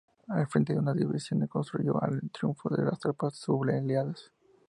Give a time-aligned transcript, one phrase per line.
[0.29, 4.31] Al frente de una división contribuyó al triunfo de las tropas sublevadas.